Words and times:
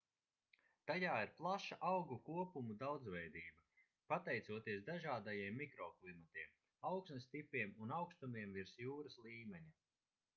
tajā 0.91 1.09
ir 1.23 1.33
plaša 1.41 1.75
augu 1.89 2.15
kopumu 2.29 2.77
daudzveidība 2.83 3.65
pateicoties 4.13 4.81
dažādajiem 4.87 5.61
mikroklimatiem 5.63 6.57
augsnes 6.93 7.29
tipiem 7.35 7.75
un 7.87 7.95
augstumiem 7.99 8.57
virs 8.57 8.73
jūras 8.87 9.19
līmeņa 9.27 9.77